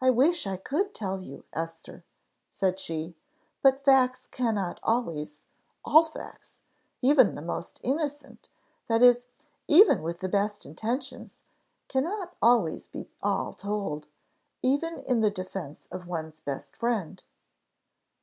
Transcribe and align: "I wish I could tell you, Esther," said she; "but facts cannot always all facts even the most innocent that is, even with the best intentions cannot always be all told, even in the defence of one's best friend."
"I 0.00 0.08
wish 0.08 0.46
I 0.46 0.56
could 0.56 0.94
tell 0.94 1.20
you, 1.20 1.44
Esther," 1.52 2.06
said 2.50 2.80
she; 2.80 3.14
"but 3.60 3.84
facts 3.84 4.26
cannot 4.26 4.80
always 4.82 5.42
all 5.84 6.04
facts 6.06 6.58
even 7.02 7.34
the 7.34 7.42
most 7.42 7.78
innocent 7.82 8.48
that 8.86 9.02
is, 9.02 9.26
even 9.68 10.00
with 10.00 10.20
the 10.20 10.30
best 10.30 10.64
intentions 10.64 11.40
cannot 11.86 12.34
always 12.40 12.88
be 12.88 13.10
all 13.22 13.52
told, 13.52 14.08
even 14.62 15.00
in 15.00 15.20
the 15.20 15.30
defence 15.30 15.86
of 15.90 16.06
one's 16.06 16.40
best 16.40 16.74
friend." 16.74 17.22